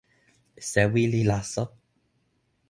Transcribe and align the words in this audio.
sewi 0.69 1.03
li 1.11 1.21
laso. 1.29 1.63